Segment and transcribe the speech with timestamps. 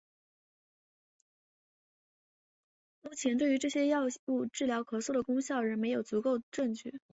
[3.01, 7.01] 目前对于这些药物治疗咳嗽的功效仍没有足够证据。